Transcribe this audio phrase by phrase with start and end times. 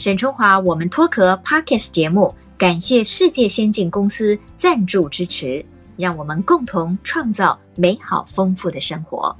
[0.00, 5.62] 沈春华，我们脱壳 Podcast 节目，感谢世界先进公司赞助支持，
[5.98, 9.36] 让我们共同创造美好丰富的生活。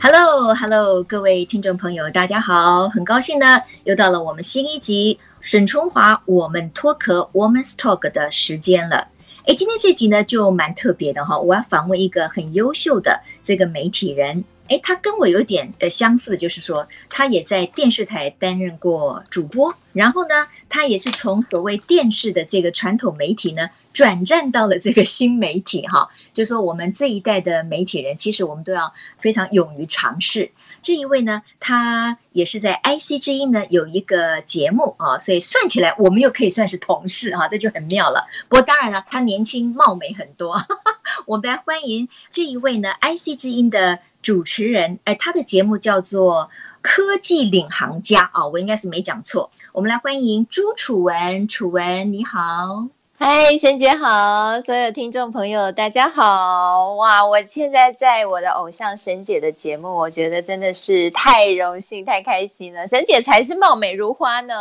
[0.00, 9.08] Hello，Hello，各位听众朋友，大家好，很高兴呢，又到了我们新一集沈春华我们脱壳 Woman's Talk 的时间了。
[9.48, 14.44] 哎，今天这集呢就蛮特别的哈，我要访问一个很优秀的这个媒体人。
[14.68, 26.06] 哎，他跟我有点呃相似，就是说他也在电视台担任过主播，然后呢，他也是从所谓电视的这个传统媒体呢，转战到了这个新媒体哈。
[26.34, 30.50] 就说我们这一代的媒体人，其实我们都要非常勇于尝试。
[30.82, 38.26] 这一位呢，他也是在 IC 之音呢有一个节目啊，所以算起来我们又可以算是同事哈，这就很妙了。
[38.48, 40.56] 不过当然了，他年轻貌美很多。
[41.26, 44.00] 我们来欢迎这一位呢，IC 之音的。
[44.20, 46.46] 主持人，哎，他的节目叫做
[46.82, 49.48] 《科技领航家》啊，我应该是没讲错。
[49.72, 52.88] 我们来欢迎朱楚文，楚文你好，
[53.20, 62.86] 嗨，沈姐好，所有听众朋友大家好，哇，我现在在我的偶像沈姐的节目，我觉得真的是太荣幸、太开心了。
[62.86, 64.54] 沈姐才是貌美如花呢。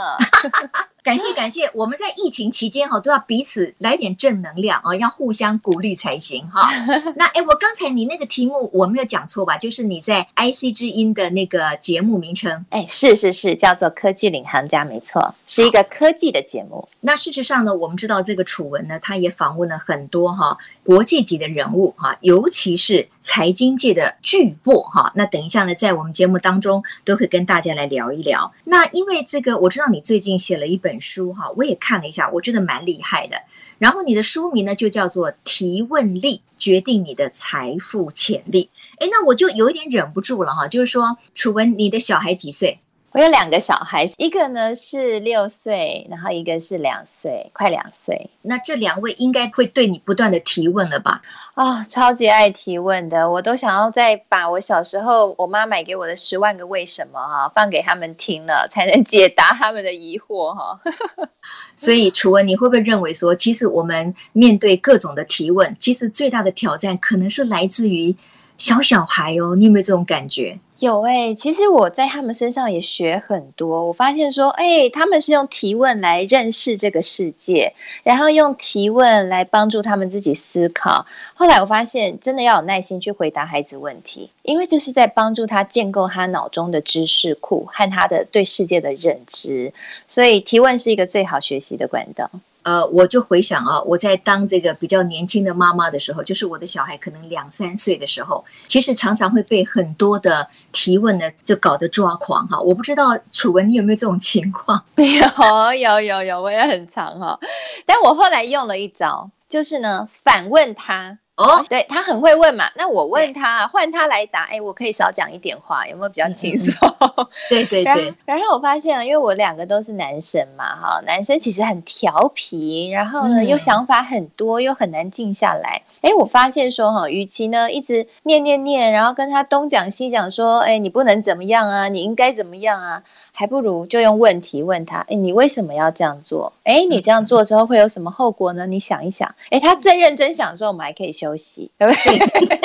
[1.07, 6.69] 感谢感谢，我们在疫情期间哈都要彼此来点正能量啊，要互相鼓励才行哈。
[7.15, 9.57] 那哎，我刚才你那个题目我没有讲错吧？
[9.57, 16.85] 就是你在 IC 之音的那个节目名称，哎，是是是，叫做《科技领航家》，没错，是一个科技的节目。
[16.99, 25.09] 那事实上呢，我们知道这个楚文呢，他也访问了很多哈国际级的人物哈，尤其是财经界的巨擘哈。
[25.15, 28.51] 那等一下呢，在我们节目当中都会跟大家来聊一聊。
[28.65, 30.96] 那因为这个，我知道你最近写了一本。
[30.99, 33.37] 书哈，我也看了一下，我觉得蛮厉害的。
[33.77, 38.69] 然后你的书名呢，就叫做《提问力决定你的财富潜力》。
[39.03, 42.79] 哎，那我就有一点忍不住了哈，就是说，楚文，你的小孩几岁？
[43.17, 48.29] 我有两个小孩，一个呢是六岁，然后一个是两岁，快两岁。
[48.43, 51.19] 那这两位应该会对你不断的提问了吧？
[51.55, 60.79] 啊、哦，超级爱提问的，我都想要再把我小时候我妈买给我的十万个为什么哈放给他们听了，才能解答他们的疑惑哈。
[61.75, 68.15] 所以楚文，你会不会认为说，其实我们面对各种的提问，其实最大的挑战可能是来自于
[68.57, 69.55] 小小孩哦？
[69.55, 70.59] 你有没有这种感觉？
[70.79, 73.87] 有哎、其实我在他们身上也学很多。
[73.87, 77.73] 我发现说，哎，他们是用提问来认识这个世界，
[78.03, 81.03] 然后用提问来帮助他们自己思考。
[81.33, 89.73] 后来我发现，真的要有耐心去回答孩子问题，因为这是在帮助他建构他脑中的知识库和他的对世界的认知。
[90.07, 92.29] 所以，提问是一个最好学习的管道。
[92.67, 102.59] 呃，我就回想啊，我在当这个比较年轻的妈妈的时候，就是我的小孩可能两三岁的时候，其实常常会被很多的提问呢，就搞得抓狂哈。
[102.59, 104.83] 我不知道楚文你有没有这种情况？
[104.97, 107.39] 有有有有，我也很常哈。
[107.85, 111.19] 但我后来用了一招，就是呢，反问他。
[111.37, 116.89] 哦，对，他很会问嘛，那我问他，换他来答，哎，我可以少讲一点话，有没有比较轻松？
[116.99, 118.11] 嗯、 对对对。
[118.25, 125.83] 然后我发现，因为我两个都是男生嘛，哈，男生其实很调皮，然后呢、嗯、又想法很多，又很难静下来。
[126.01, 133.03] 哎，我发现说哈，与其呢一直念念念，然后跟他东讲西讲，说，哎，你不能怎么样啊，你应该怎么样啊？
[133.39, 136.51] 还不如就用问题问他，哎，你为什么要这样做？
[136.63, 138.65] 哎，你这样做之后会有什么后果呢？
[138.65, 142.17] 你想一想，哎，他正认真想的时候，我们还可以休息，对不对？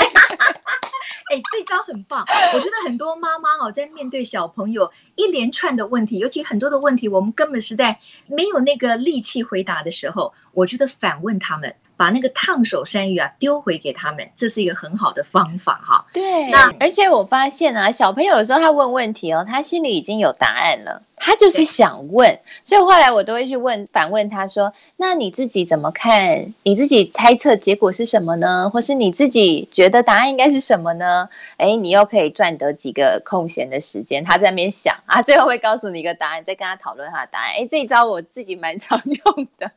[1.30, 2.24] 哎，这招很棒。
[2.54, 11.74] 我觉得很多妈妈哦，在面对小朋友一连串的问题，尤其很多的问题，我们根本是在没有那个力气回答的时候，我觉得反问他们。
[12.02, 16.04] 把那个烫手山芋啊丢回给他们，这是一个很好的方法哈。
[16.12, 26.52] 对，那而且我发现啊，小朋友有时候他问问题哦，他心里已经有答案了，他就是想问，所以后来我都会去问反问他说：“那你自己怎么看？
[26.64, 28.68] 你自己猜测结果是什么呢？
[28.68, 37.52] 或是你自己觉得答案应该是什么呢？”哎，你又可以赚得几个空闲的时间，他在那边想啊，最后会告诉你一个答案，再跟他讨论他的答案。
[37.56, 39.70] 哎，这一招我自己蛮 常用的。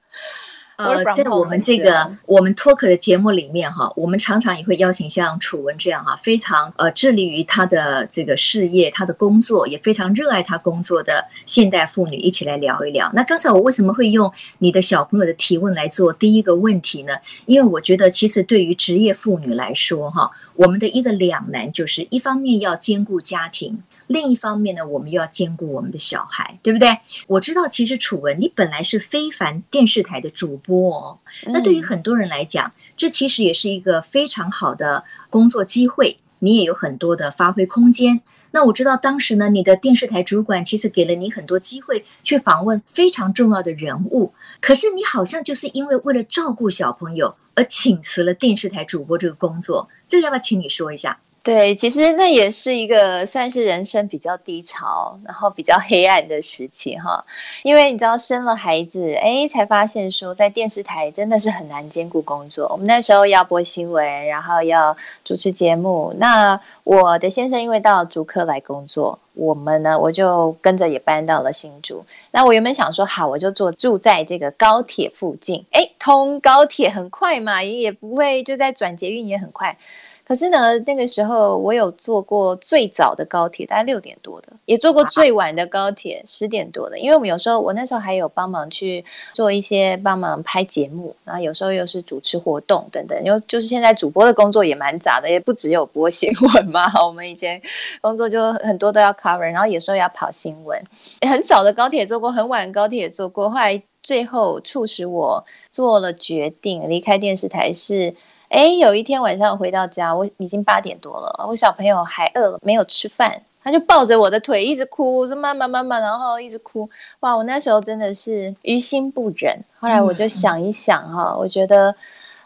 [0.78, 13.10] 呃，在我们这个我们脱壳的节目里面哈，我们常常也会邀请像楚文这样哈，非常呃致力于他的这个事业、他的工作，也非常热爱他工作的现代妇女一起来聊一聊。
[13.14, 17.14] 那刚才我为什么会用你的小朋友的提问来做第一个问题呢？
[17.46, 23.82] 因为我觉得其实对于职业妇女来说哈，我们的一个两难就是一方面要兼顾家庭。
[24.08, 26.98] 另一方面呢，我们又要兼顾我们的小孩，对不对？
[27.28, 31.20] 我知道，其实楚文，你本来是非凡电视台的主播哦。
[31.46, 38.22] 那对于很多人来讲，这其实也是一个非常好的工作机会，你也有很多的发挥空间。
[38.52, 51.20] 那我知道当时呢，你的电视台主管其实给了你很多机会去访问非常重要的人物，可是你好像就是因为为了照顾小朋友而请辞了电视台主播这个工作，这个要不要请你说一下？
[51.46, 57.24] 对，其实那也是一个算是人生比较低潮，然后比较黑暗的时期哈。
[57.62, 62.68] 因为你知道生了孩子，哎，才发现说在电视台真的是很难兼顾工作。
[62.72, 66.12] 我们那时候要播新闻，然后要主持节目。
[66.18, 72.04] 那我的先生因为到竹科来工作，我们呢，我就跟着也搬到了新竹。
[72.32, 79.78] 那我原本想说，好，我就住住在这个高铁附近，哎，通高铁很快嘛，也也不会就在转捷运也很快。
[80.28, 86.98] 可是呢，那个时候我有坐过最早的高铁，大概六点多的，也坐过最晚的高铁，十点多的。
[86.98, 89.06] 因为我们有时候，我那时候还有帮忙去
[89.36, 93.24] 做一些帮忙拍节目，然后有时候又是主持活动等等。
[93.24, 96.82] 因为就是现在主播的工作也蛮杂的，也不只有播新闻嘛。
[97.06, 97.62] 我们以前
[98.02, 100.84] 工作就很多都要 cover，然后有时候要跑新闻。
[101.22, 103.48] 很早的高铁坐过，很晚的高铁也坐过。
[103.48, 108.16] 后来最后促使我做了决定离开电视台是。
[108.50, 116.88] 哎，有一天晚上回到家，我已经八点多了，我小朋友还饿了，没有吃饭，他就抱着我的腿一直哭，我说妈妈妈妈，然后一直哭，
[117.22, 119.60] 哇，我那时候真的是于心不忍。
[119.80, 121.96] 后来我就想一想哈、嗯，我觉得，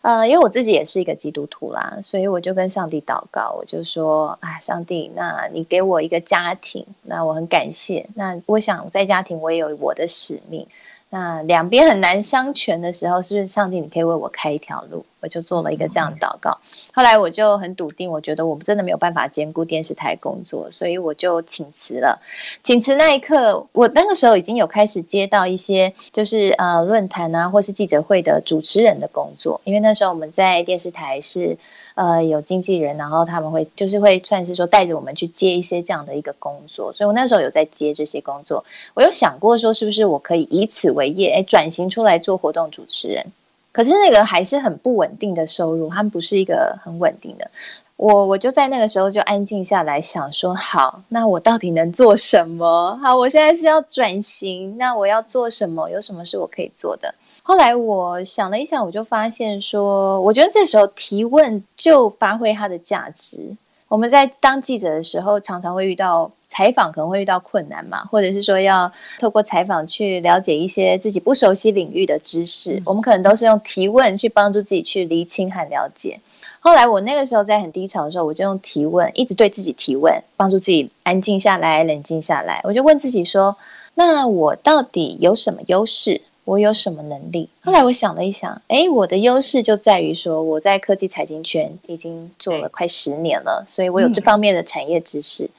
[0.02, 10.66] 呃，因为我自己也是一个基督徒啦，所以我就跟上帝祷告，我就说，啊，上帝，那你给我一个家庭，那我很感谢，那我想在家庭我也有我的使命。
[11.12, 15.04] 那两边很难相权的时候，是不是上帝，你可以为我开一条路？
[15.22, 16.58] 我就做了一个这样的祷告。
[16.94, 22.22] 后来我就很笃定，我觉得我们真的没有办法兼顾电视台工作，所以我就请辞了。
[22.62, 31.58] 请辞那一刻，我那个时候已经有开始接到一些就是呃论坛啊，或是记者会的主持人的工作，因为那时候我们在电视台是。
[32.00, 38.64] 呃，有经纪人，然后他们会就是会算是说带着我们去接一些这样的一个工作，所以我那时候有在接这些工作。
[38.94, 43.26] 我有想过说，是不是我可以以此为业，哎，转型出来做活动主持人？
[43.74, 47.52] 可是那个还是很不稳定的收入，他们不是一个很稳定的。
[47.98, 52.98] 我我就在那个时候就安静下来想说，好，那我到底能做什么？
[53.04, 55.90] 好，我现在是要转型，那我要做什么？
[55.90, 57.14] 有什么是我可以做的？
[57.50, 63.40] 后来我想了一想，我就发现说，我觉得这时候提问就发挥它的价值。
[63.88, 76.20] 我们在当记者的时候，常常会遇到采访，可能会遇到困难嘛，或者是说要透过采访去了解一些自己不熟悉领域的知识，我们可能都是用提问去帮助自己去厘清和了解。
[76.60, 82.62] 后来我那个时候在很低潮的时候，我就用提问，一直对自己提问，帮助自己安静下来、冷静下来。
[82.64, 83.58] 我就问自己说：
[83.96, 86.22] 那我到底有什么优势？
[86.50, 87.48] 我有什么能力？
[87.62, 95.44] 后来我想了一想，诶，我的优势就在于说，我在科技财经圈已经做了快十年了，所以我有这方面的产业知识。
[95.44, 95.52] 嗯、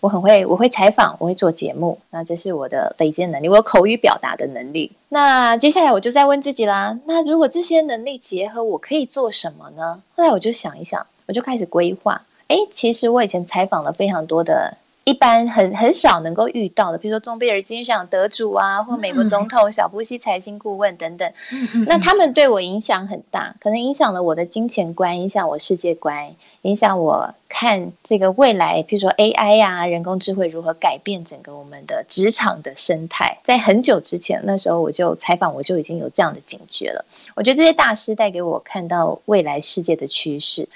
[0.00, 3.48] 我很会，我会采访，我会做节目，那这是我的累积能力。
[3.48, 4.90] 我有口语表达的能力。
[5.10, 10.02] 那接下来我就在问自己啦，那如果这些能力结合，我可以做什么呢？
[10.16, 12.20] 后来我就想一想，我就开始规划。
[12.48, 14.76] 诶，其实我以前采访了非常多的。
[15.04, 21.30] 一般很很少能够遇到的，比如说诺贝尔金奖得主啊，或美国总统小布希财经顾问等等。
[21.52, 33.38] 嗯嗯，那他们对我影响很大，可能影响了我的金钱观，影响我世界观，影响我看这个未来，譬如说 AI 啊，人工智慧如何改变整个我们的职场的生态。
[33.44, 37.04] 在很久之前，那时候我就采访，我就已经有这样的警觉了。
[37.34, 40.66] 我觉得这些大师带给我看到未来世界的趋势。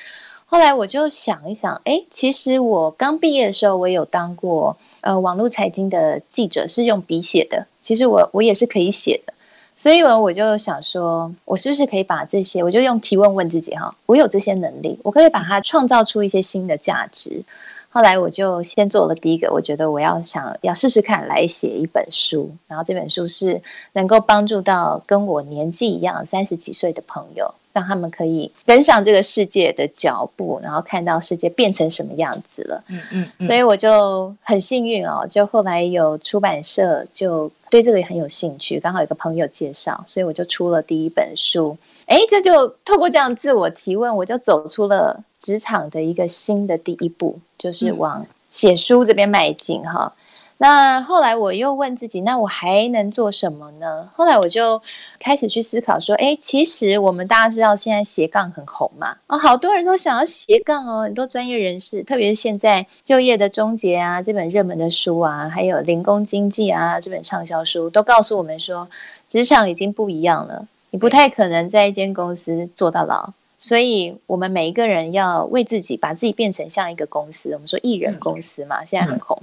[0.50, 7.66] 后来我就想一想，哎，其实我刚毕业的时候，我有当过呃网络财经的记者，是用笔写的。
[7.82, 9.34] 其实我我也是可以写的，
[9.76, 17.44] 所以我我就想说，我是不是可以把这些，我就用提问问自己哈，我有这些能力，我可以把它创造出一些新的价值。
[17.90, 23.60] 后来我就先做了第一个，我觉得我要想要试试看来写一本书，然后这本书是
[23.92, 27.52] 能够帮助到跟我年纪一样三十几岁的朋友。
[27.78, 32.82] 让他们可以跟上这个世界的脚步，然后看到世界变成什么样子了。
[32.88, 41.76] 嗯嗯，嗯，所以我就很幸运哦，就后来有出版社就对这个也很有兴趣，刚好有个朋友介绍，所以我就出了第一本书。
[42.06, 50.12] 哎，这就透过这样自我提问，我就走出了职场的一个新的第一步，就是往写书这边迈进哈。
[50.60, 54.10] 那后来我又问自己，那我还能做什么呢？
[54.14, 54.82] 后来我就
[55.20, 68.88] 开始去思考说，哎，其实我们大家知道现在斜杠很红嘛，哦，好多人都想要斜杠哦，很多专业人士，特别是现在就业的终结啊，这本热门的书啊，还有零工经济啊，这本畅销书都告诉我们说，
[69.28, 73.32] 职场已经不一样了，你不太可能在一间公司做到老。
[73.60, 79.36] 所以我们每一个人要为自己把自己变成像一个公司，我们说艺人公司嘛，现在很红，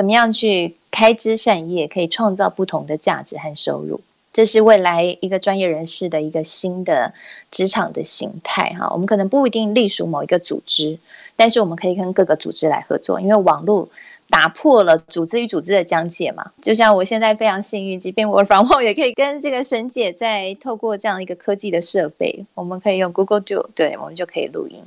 [0.00, 4.00] 怎么样去开枝散叶，可以创造不同的价值和收入？
[4.32, 7.12] 这是未来一个专业人士的一个新的
[7.50, 8.88] 职场的形态哈。
[8.92, 10.98] 我们可能不一定隶属某一个组织，
[11.36, 13.90] 但是我们可以跟各个组织来合作，因为网络
[14.30, 16.52] 打破了组织与组织的疆界嘛。
[16.62, 24.82] 就像我现在非常幸运，即便我访问也可以跟这个沈姐在透过这样一个科技的设备，我们可以用 Google Do，对，我们就可以录音。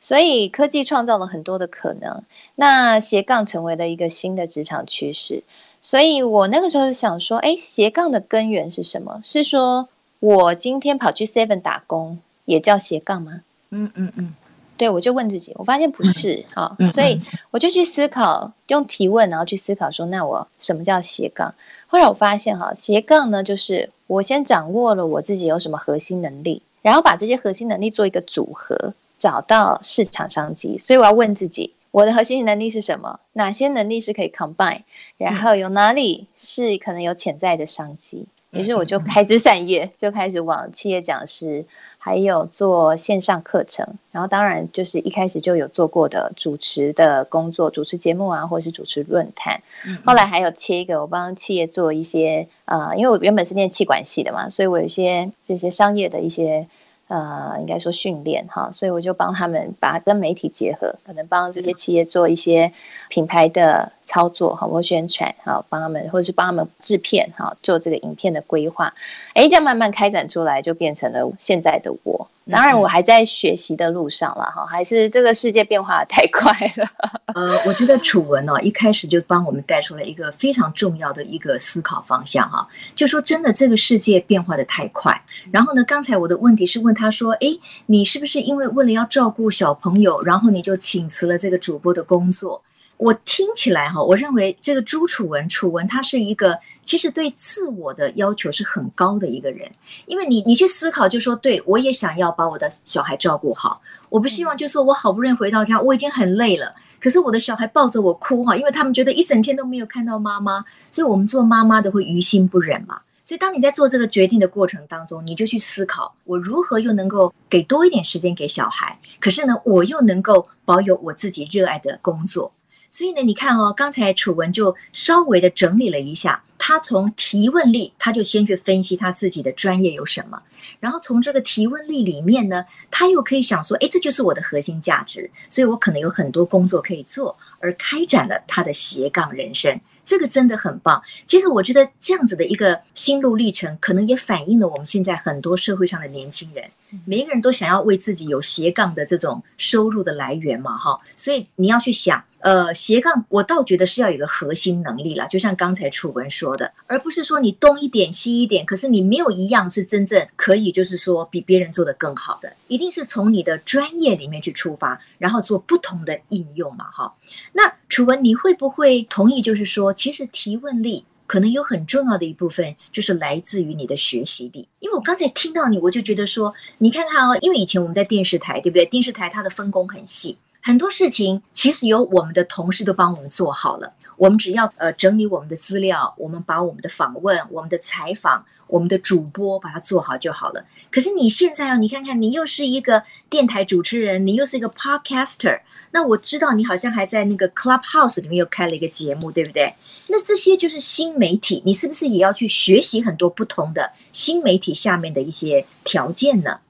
[0.00, 2.22] 所以科技创造了很多的可能，
[2.56, 5.42] 那斜杠成为了一个新的职场趋势。
[5.80, 9.20] 所以我那个时候想说，哎，斜杠的根源是什么？
[9.24, 9.88] 是说
[10.20, 13.42] 我今天跑去 Seven 打工也叫斜杠吗？
[13.70, 14.34] 嗯嗯嗯，
[14.76, 21.54] 对，我就问自己，我发现不是啊，所以我就去思考，用提问，然后去思考说，那我什么叫斜杠？
[21.86, 30.76] 后来我发现哈，斜杠呢，就是我先掌握了我自己有什么核心能力，然后把这些核心能力做一个组合，找到市场商机。
[30.78, 31.72] 所以我要问自己。
[31.92, 33.20] 我的核心能力是什么？
[33.34, 34.80] 哪些能力是可以 combine？
[35.16, 38.26] 然后有哪里是可能有潜在的商机？
[38.54, 41.64] 于是我就开枝散叶，就开始往企业讲师，
[41.98, 43.86] 还有做线上课程。
[44.12, 49.60] 然后当然就是一开始就有做过的主持的工作，主持节目啊，或者是主持论坛。
[50.04, 56.66] 后来还有切一个，我帮企业做一些呃，因为我原本是念气管系的嘛，所以我有一些这些商业的一些。
[57.06, 62.72] 呃，应该说训练哈，所以我就帮他们把跟媒体结合，可能帮这些企业做一些
[63.10, 68.92] 品牌的操作哈，或宣传哈，帮他们或者是帮他们制片哈，做这个影片的规划，
[69.34, 72.28] 哎，这样慢慢开展出来，就变成了现在的我。
[72.50, 76.86] 当然，我还在学习的路上了哈，还是这个世界变化太快了。
[77.34, 85.18] 呃，我觉得楚文哦，一开始就帮我们带出了一个非常重要的一个思考方向哈，就说真的，这个世界变化的太快。
[85.50, 87.48] 然后呢，刚才我的问题是问他说，哎，
[87.86, 92.60] 你是不是因为为了要照顾小朋友，然后你就请辞了这个主播的工作？
[92.96, 99.70] 我听起来哈，我认为这个朱楚文，楚文他是一个其实对自我的要求是很高的一个人，
[100.06, 113.00] 因为你你去思考，就说对我也想要把我的小孩照顾好，我不希望就说我好不容易回到家，我已经很累了，可是我的小孩抱着我哭哈，因为他们觉得一整天都没有看到妈妈，所以我们做妈妈的会于心不忍嘛。
[113.24, 122.52] 所以当你在做这个决定的过程当中，你就去思考，我如何又能够给多一点时间给小孩，可是呢，我又能够保有我自己热爱的工作。
[122.94, 130.40] 所以呢，你看哦，刚才楚文就稍微的整理了一下，他从提问力，他就先去分析他自己的专业有什么，
[130.78, 139.80] 然后从这个提问力里面呢，他又可以想说，诶，这就是我的核心价值，所以我可能有很多工作可以做，而开展了他的斜杠人生。
[140.04, 141.02] 这个真的很棒。
[141.24, 146.70] 其实我觉得这样子的一个心路历程，可能也反映了我们现在很多社会上的年轻人，
[147.06, 151.00] 每一个人都想要为自己有斜杠的这种收入的来源嘛，哈。
[151.16, 167.14] 所以你要去想，呃，斜杠，我倒觉得是要有个核心能力啦，就像刚才楚文说的，而不是说你东一点西一点，可是你没有一样是真正可以，就是说比别人做得更好的，一定是从你的专业里面去出发，然后做不同的应用嘛，哈。
[167.54, 169.94] 那楚文，你会不会同意，就是说？
[169.94, 174.68] 其实提问力可能有很重要的一部分，就是来自于你的学习力。
[174.80, 178.84] 因为我刚才听到你，我就觉得说，你看看哦，因为以前我们在电视台，对不对？
[178.84, 180.36] 电视台它的分工很细，
[180.66, 183.92] 很多事情其实由我们的同事都帮我们做好了。
[184.16, 190.64] 我们只要呃整理我们的资料，我们把我们的访问、我们的采访、我们的主播把它做好就好了。
[190.90, 195.60] 可是你现在哦，你看看，你又是一个电台主持人，你又是一个 podcaster。
[195.90, 199.74] 那我知道你好像还在那个 Clubhouse 里面又开了一个节目，对不对？
[200.06, 206.60] 那这些就是新媒体，你是不是也要去学习很多不同的新媒体下面的一些条件呢？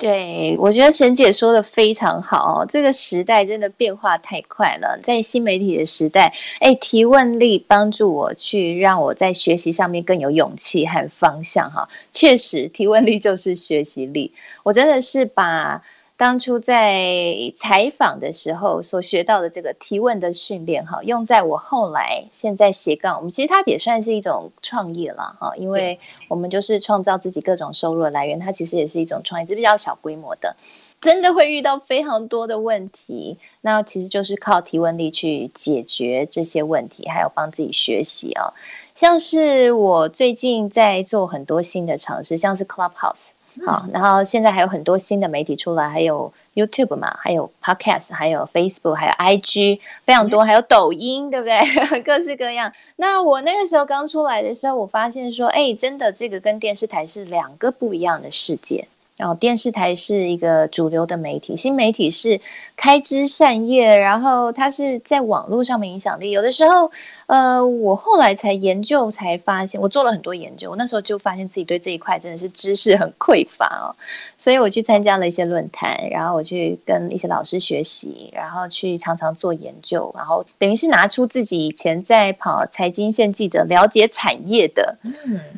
[0.00, 11.86] 对，我觉得沈姐说的非常好哦，这个时代真的变化太快了，在新媒体的时代，哎，提问力帮助我去让我在学习上面更有勇气和方向哈。
[12.10, 15.82] 确实，提问力就是学习力，我真的是把。
[16.20, 25.98] 当初在采访的时候所学到的这个提问的训练，哈，用在我后来现在斜杠，我们其实它也算是一种创业了，哈，因为
[26.28, 30.54] 我们就是创造自己各种收入的来源，它其实也是一种创业，是比较小规模的，
[31.00, 38.52] 真的会遇到非常多的问题，那其实就是靠提问力去解决这些问题，还有帮自己学习啊，
[38.94, 43.30] 像是我最近在做很多新的尝试，像是 Clubhouse。
[43.66, 51.60] 好，然后现在还有很多新的媒体出来，还有 YouTube 嘛，还有 Podcast，还有 Facebook，还有 IG，非常多，还有抖音，对不对？
[52.02, 52.72] 各式各样。
[52.96, 58.86] 那我那个时候刚出来的时候，我发现说，哎，真的这个跟电视台是两个不一样的世界。
[59.16, 62.40] 然后电视台是一个主流的媒体，新媒体是
[62.74, 66.30] 开枝散叶，然后它是在网络上面影响力。
[66.30, 66.90] 有的时候，
[67.30, 73.94] 呃，我后来才研究才发现，我做了很多研究，我那时候就发现自己对这一块真的是知识很匮乏哦，
[74.36, 84.98] 所以我去参加了一些论坛，然后我去跟一些老师学习，然后去常常做研究，然后等于是拿出自己以前在跑财经线记者了解产业的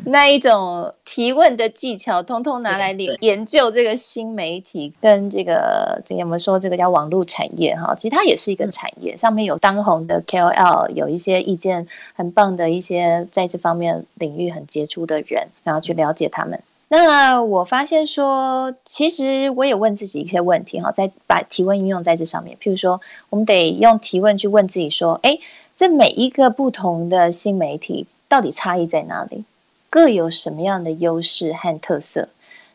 [0.04, 3.62] 那一种提问的技巧，通通拿来研究。
[3.70, 16.60] 这个新媒体跟这个，这我们说这个叫网络产业哈，其实它也是一个产业，上面有当红的 KOL，有一些意见很棒的一些在这方面领域很杰出的人，然后去了解他们。
[16.88, 23.00] 那我发现说，其实我也问自己一些问题哈，在把提问应用在这上面，譬如说，
[23.30, 25.38] 我们得用提问去问自己说，哎，
[25.76, 29.44] 这每一个不同的新媒体到底差异在哪里？
[29.88, 32.28] 各有什么样的优势和特色？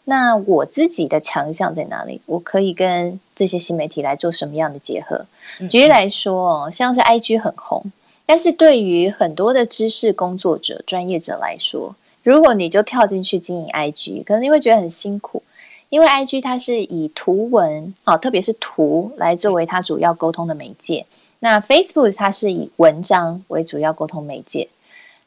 [0.05, 2.21] 那我自己的强项在哪里？
[2.25, 5.25] 我可以跟这些新媒体来做什么样的结合？
[5.69, 7.83] 举例来说哦，像是 IG 很红，
[8.27, 15.41] 但是对于很多的知识工作者、专业者来说，如果你就跳进去经营 IG，可能你会觉得很辛苦，
[15.89, 21.05] 因为 IG 它是以图文啊，特别是图来作为它主要沟通的媒介。
[21.39, 24.67] 那 Facebook 它是以文章为主要沟通媒介，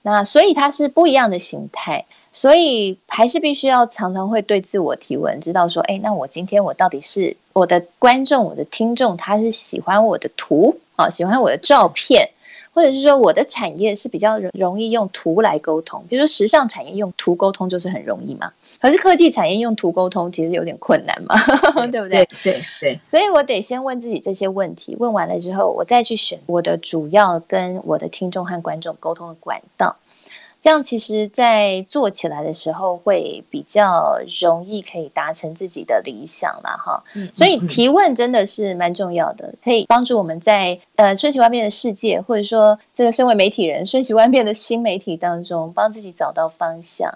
[0.03, 2.05] 那所以它是不一样的形态。
[2.33, 12.31] 所以还是必须要常常会对自我提问，知道说，哎，那我今天我到底是我的观众、我的听众，他是喜欢我的图啊，喜欢我的照片，
[12.73, 21.35] 或者是说我的产业是比较容易用图来沟通，比如说时尚产业用图沟通就是很容易嘛，可是科技产业用图沟通其实有点困难嘛，
[21.91, 22.25] 对不对？
[22.43, 23.01] 对对对。
[23.03, 29.97] 所以我得先问自己这些问题，问完了之后，我再去选我的主要跟我的听众和观众沟通的管道。
[30.61, 37.03] 这样其实，在做起来的时候会比较容易，可以达成自己的理想了哈。
[37.15, 47.11] 嗯所以提问真的是蛮重要的，可以帮助我们在呃瞬息万变的世界，或者说这个身为媒体人瞬息万变的新媒体当中，帮自己找到方向。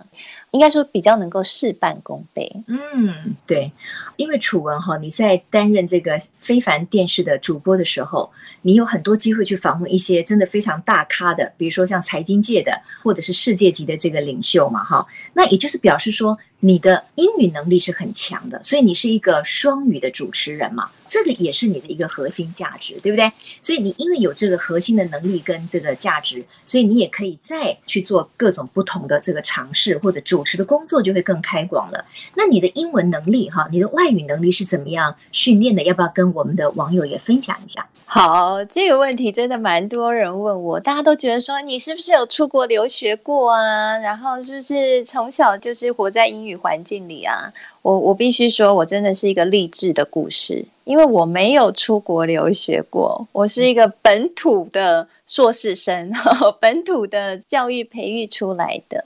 [0.52, 2.50] 应该说比较能够事半功倍。
[2.68, 3.70] 嗯，对，
[4.16, 8.30] 因为楚文哈，你在担任这个非凡电视的主播的时候，
[8.62, 15.06] 你有很多机会去访问一些真的非常大咖的，比如说像财经界的，或者是世界级的这个领袖嘛，哈。
[15.34, 23.30] 那也就是表示说，你的英语能力是很强的，所以你是一个双语的主持人嘛，这个也是你的一个核心价值，对不对？
[23.60, 32.02] 所以你因为有这个核心的能力跟这个价值，所以你也可以再去做各种不同的这个尝试，或者主持的工作就会更开广了。
[32.34, 35.82] 那你的英文能力哈，你的外语能力是怎么样训练的？
[35.82, 37.86] 要不要跟我们的网友也分享一下？
[38.06, 43.98] 好，这个问题真的蛮多人问我，大家都觉得说你是不是有出国留学过啊？
[43.98, 56.12] 然后是不是从小就是活在英语环境里啊，我我必须说，我真的是一个励志的故事，因为我没有出国留学过，我是一个本土的硕士生，
[56.60, 59.04] 本土的教育培育出来的。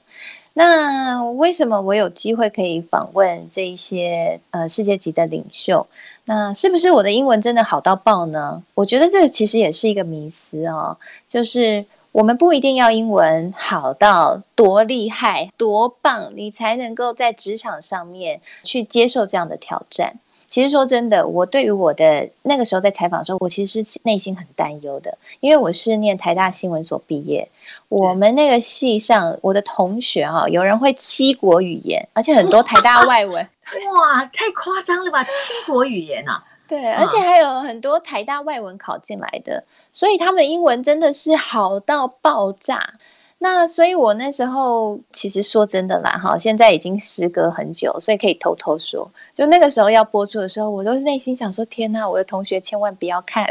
[0.55, 5.87] 那为什么我有机会可以访问这一些呃世界级的领袖？
[6.25, 8.63] 那是不是我的英文真的好到爆呢？
[8.75, 10.97] 我觉得这其实也是一个迷思哦，
[11.29, 11.85] 就是。
[12.13, 20.17] 我们不一定要英文好到多厉害、多棒，你才能够在职场上面去接受这样的挑战。
[20.51, 27.47] 其实说真的，我对于我的那个时候在采访的时候，我其实是内心很担忧的，因为我是念台大新闻所毕业，
[27.91, 36.43] 我们那个系上我的同学哈、哦，有人会七国语言，而且很多台大外文，哇，太夸张了吧，七国语言啊！
[36.69, 42.95] 对，而且还有很多台大外文考进来的，所以他们的英文真的是好到爆炸。
[43.41, 53.47] 那所以，我那时候其实说真的啦，哈，现在已经时隔很久，所以可以偷偷说，就那个时候要播出的时候，我都是内心想说：天呐，我的同学千万不要看。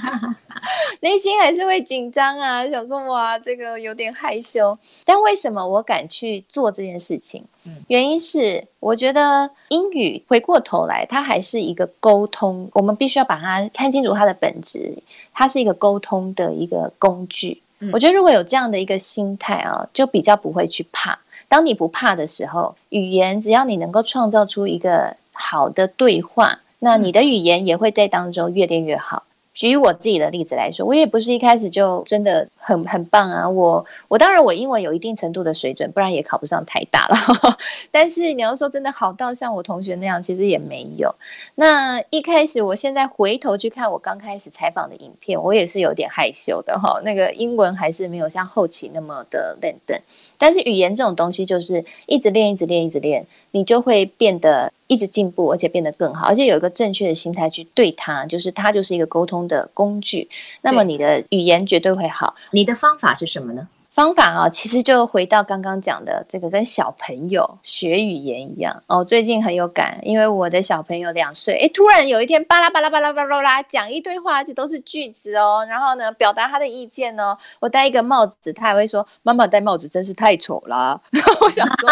[1.00, 4.78] 内心还是会紧张啊，想说哇，这个有点害羞。
[5.04, 7.44] 但为什么我敢去做这件事情？
[7.88, 14.96] 原因是我觉得英语回过头来，它还是一个沟通，我们必须要把它看清楚它的本质，
[15.32, 17.62] 它是一个沟通的一个工具。
[17.92, 21.18] 我觉得如果有这样的一个心态啊，就比较不会去怕。
[21.48, 29.24] 当你不怕的时候，语言只要你能够创造出一个好的对话，那你的语言也会在当中越练越好。
[29.60, 33.46] 举我自己的例子来说，我也不是一开始就真的很很棒啊。
[33.46, 37.16] 我我当然我英文有一定程度的水准，不然也考不上台大了。
[37.92, 41.14] 但是你要说真的好到像我同学那样，其实也没有。
[41.56, 46.98] 那一开始，我现在回头去看我刚开始采访的影片，我也是有点害羞的哈。
[47.04, 50.00] 那个英文还是没有像后期那么的认真。
[50.40, 60.28] 但是语言这种东西就是一直练，一直练，一直练，你就会变得一直进步，而且变得更好，而且有一个正确的心态去对它，就是它就是一个沟通的工具。
[60.62, 62.34] 那么你的语言绝对会好。
[62.52, 63.68] 你的方法是什么呢？
[64.00, 69.04] 方法啊，其实就回到刚刚讲的这个，跟小朋友学语言一样哦。
[69.04, 75.66] 最近很有感，因为我的小朋友两岁，诶，突然有一天巴拉巴拉巴拉巴拉巴拉讲一堆话，而且都是句子哦。
[75.68, 77.36] 然后呢，表达他的意见哦。
[77.58, 81.90] 我戴一个帽子，他还会说：“妈妈戴帽子真是太丑了。”然后我想说，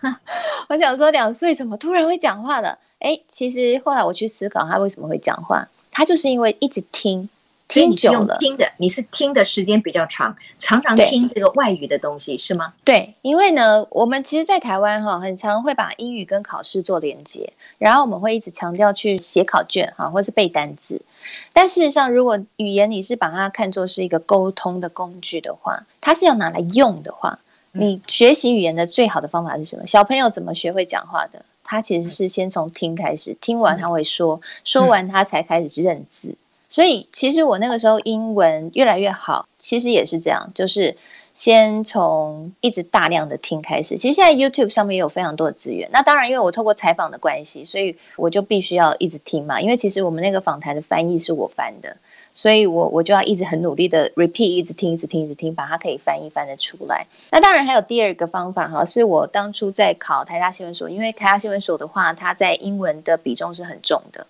[0.70, 2.78] 我想说，两岁怎么突然会讲话了？
[3.00, 7.28] 诶，其实后来我去思考他为什么会讲话，他就是因为一直听。
[7.68, 12.72] 听久了，听的你是听的时间比较长，常常听这个外语的东西是吗？
[12.82, 21.00] 对，因为呢，我们其实，在台湾哈，很常会把英语跟考试做连接，然后我们会一直强调去写考卷哈，或是背单词。
[21.52, 27.38] 但事实上，如果语言你是把它看作是一个沟通的工具的话，它是要拿来用的话，
[27.72, 29.86] 你学习语言的最好的方法是什么？
[29.86, 31.44] 小朋友怎么学会讲话的？
[31.62, 36.34] 他其实是先从听开始，听完他会说，说完他才开始认字。
[36.70, 40.94] 所以，其实我那个时候英文越来越好，其实也是这样，就是
[41.32, 43.96] 先从一直大量的听开始。
[43.96, 45.88] 其实现在 YouTube 上面也有非常多的资源。
[45.92, 49.60] 那当然，因为我透过采访的关系，所以我就必须要一直听嘛。
[49.60, 51.96] 因为其实我们那个访谈的翻译是我翻的，
[52.34, 57.06] 所以我我就要一直很努力的 repeat，一直听，一直听，一直听，把它可以翻译翻得出来。
[57.30, 64.26] 那当然还有第二个方法哈，是我当初在考台大新闻所，因为台大新闻所的话，它在英文的比重是很重的。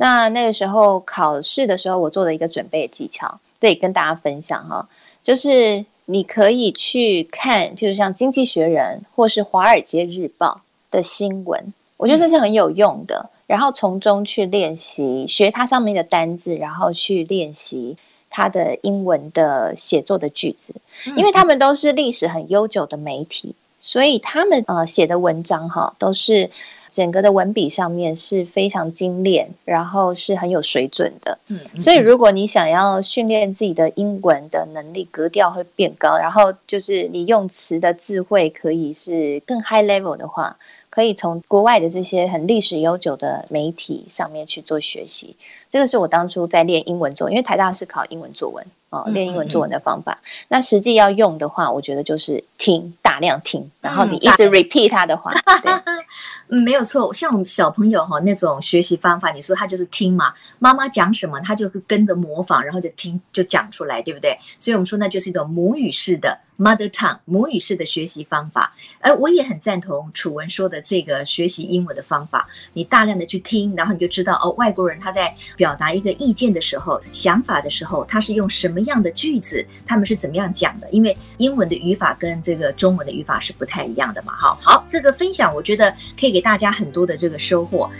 [0.00, 4.88] 那那个时候考试的时候，我做了一个准备技巧，这也，跟大家分享哈，
[5.22, 13.28] 就是你可以去看，譬如像《经济学人》或是《华尔街日报》的新闻，我觉得这是很有用的。
[13.46, 17.98] 然后从中去练习学它上面的单字，然后去练习
[18.30, 20.72] 它的英文的写作的句子，
[21.14, 26.50] 因为他们都是历史很悠久的媒体，所以他们呃写的文章哈都是。
[26.90, 31.38] 整个的文笔上面是非常精炼，然后是很有水准的。
[31.46, 40.56] 嗯，所以如果你想要训练自己的英文的能力，格调会变高，然后就是你用词的智慧可以是更 high level 的话，
[40.90, 45.36] 可以从国外的这些很历史悠久的媒体上面去做学习。
[45.68, 50.12] 这个是我当初在练英文作文，因为台大是考英文作文哦，练英文作文的方法。
[50.12, 55.32] 嗯嗯嗯，那实际要用的话，我觉得就是听，大量听，然后你一直 repeat 他的话。
[55.32, 55.72] 嗯、对。
[56.52, 64.36] 嗯，没有错，像我们小朋友哈那种学习方法，你说他就是听嘛，妈妈讲什么，他就跟着模仿，然后就听就讲出来，对不对？
[64.58, 68.72] 所以我们说那就是一种母语式的 mother tongue 母语式的学习方法。
[69.00, 80.90] 而我也很赞同楚文说的这个学习英文的方法，你大量的去听，然后你就知道哦，外国人他在表达一个意见的时候、想法的时候，他是用什么样的句子，他们是怎么样讲的？
[80.90, 84.34] 因为英文的语法跟这个中文的语法是不太一样的嘛。
[84.36, 86.40] 好，好，这个分享我觉得可以给。
[86.40, 87.90] 大家很多的这个收获。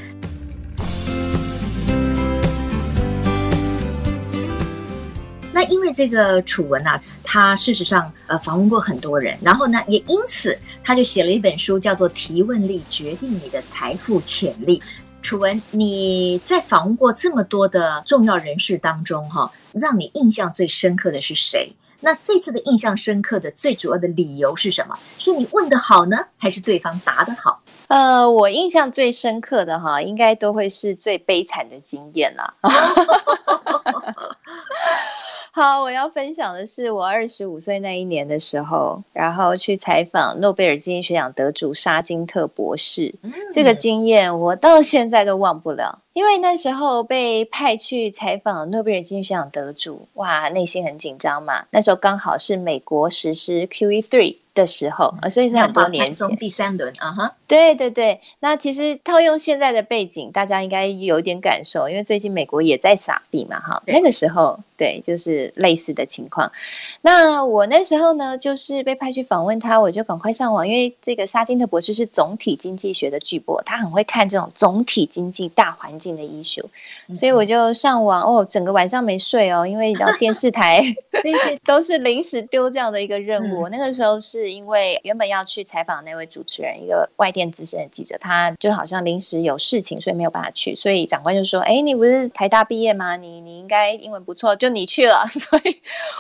[5.90, 14.79] 为这个楚文啊，他事实上呃访问过很多人，然后呢，也因此他就写了一本书，叫做《提问力决定你的财富潜力》。
[15.20, 21.72] 楚文，你在访问过这么多的重要人士当中，哈，让你印象最深刻的是谁？
[22.03, 24.96] 那这次的印象深刻的最主要的理由是什么？
[25.18, 27.61] 是你问得好呢，还是对方答得好？
[27.88, 32.55] 呃，我印象最深刻的哈，应该都会是最悲惨的经验啦。
[35.60, 43.14] 好，我要分享的是我二十五岁那一年的时候，然后去采访诺贝尔经济学奖得主沙金特博士。
[43.20, 51.64] 嗯、这个经验我到现在都忘不了，因为那时候被派去采访诺贝尔经济学奖得主，哇，内心很紧张嘛。
[51.70, 54.36] 那时候刚好是美国实施 QE three。
[54.52, 58.20] 的时候啊，所以是很多年前第三轮啊哈，对对对。
[58.40, 63.80] 那其实套用现在的背景，大家应该有点感受，因为最近美国也在撒币嘛哈。
[63.86, 66.50] 那个时候，对，就是类似的情况。
[67.02, 76.64] 那我那时候呢，就是被派去访问他，我就赶快上网，因为这个沙金特博士是总体经济学的巨擘，他很会看这种总体经济大环境的 issue，
[77.14, 80.82] 所以我就上网哦，整个晚上没睡哦，因为你知道电视台
[81.66, 83.68] 都是临时丢这样的一个任务。
[83.68, 84.30] 那个时候是。
[84.40, 90.72] 是因为原本要去采访那位主持人，一个外电资深的记者，他就好像临时有事情，所以没有办法去。
[90.74, 93.16] 所以长官就说：“哎，你不是台大毕业吗？
[93.16, 95.26] 你你应该英文不错，就你去了。
[95.28, 95.76] ”所以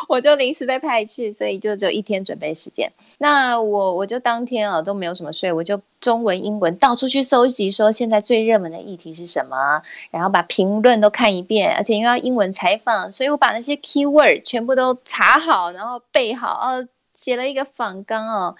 [0.08, 2.90] 我就临时被派去，所以就只有一天准备时间。
[3.18, 18.54] 那我我就当天啊都没有什么睡，我就中文、英文到处去搜集，说现在最热门的议题是什么，然后把评论都看一遍，而且因为要英文采访，所以我把那些 keyword 全部都查好，然后背好哦，写了一个访纲哦，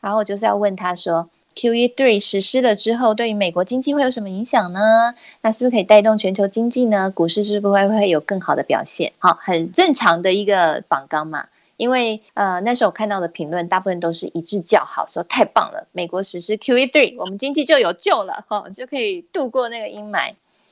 [0.00, 5.14] 然后我就是要问他说，QE3 实施了之后，对于美国经济会有什么影响呢？
[5.40, 7.10] 那是不是可以带动全球经济呢？
[7.10, 9.12] 股市是不是会会有更好的表现？
[9.18, 11.46] 好，很正常的一个访纲嘛。
[11.76, 20.30] 因为呃那时候我看到的评论大部分都是一致叫好，说太棒了，美国实施 QE3，我们经济就有救了，哈、就可以度过那个阴霾。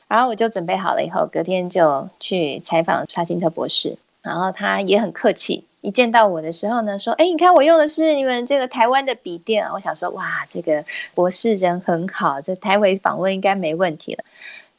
[0.08, 10.84] 然后我就准备好了以后，隔天就去采访沙金特博士，然后他也很客气，一见到我的时候呢，说：“哎，你看我用的是你们这个台湾的笔电。”我想说：“哇，这个
[11.14, 14.22] 博士人很好，这台湾访问应该没问题了。”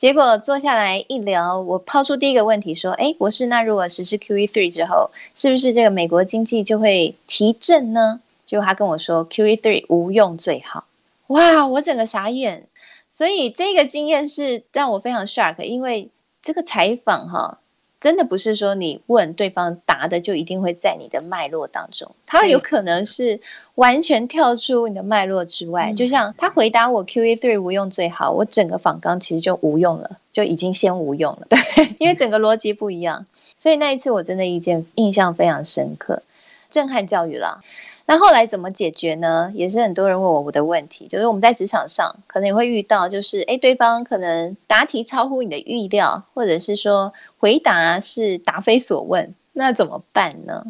[0.04, 10.84] 结果坐下来一聊，我抛出第一个问题说：“哎，博士，那如果实施 QE three 之后，是不是这个美国经济就会提振呢？”结果他跟我说：“QE three 无用最好。”
[11.28, 12.68] 哇，我整个傻眼。
[13.10, 16.10] 所以这个经验是让我非常 shock，因为
[16.42, 17.60] 这个采访哈。
[18.04, 23.40] 真的不是说你问对方答的就一定会在你的脉络当中，他有可能是
[23.76, 25.90] 完全跳出你的脉络之外。
[25.90, 31.58] 嗯、就像他回答我 QE3 无用最好，我整个访纲其实就无用了，就已经先无用了， 对，
[31.98, 33.26] 因为整个逻辑不一样。
[33.58, 36.24] 所以那一次我真的意见印象非常深刻，
[36.70, 37.62] 震撼教育了。
[38.06, 39.50] 那后来怎么解决呢？
[39.56, 50.66] 也是很多人问我我的问题，就是我们在职场上可能也会遇到，就是诶，对方可能答题超乎你的预料，或者是说回答是答非所问，那怎么办呢？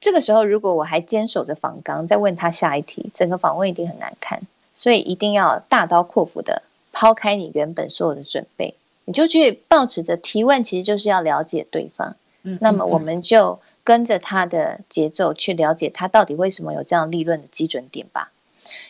[0.00, 4.40] 这个时候如果我还坚守着访纲，再问他下一题，整个访问一定很难看，
[4.74, 6.62] 所以一定要大刀阔斧的
[6.92, 12.16] 抛开你原本所有的准备，你就去抱持着提问，其实就是要了解对方。
[12.42, 13.60] 嗯，那么我们就。
[13.84, 18.32] 跟着他的节奏去了解他到底为什么有这样利润的基准点吧。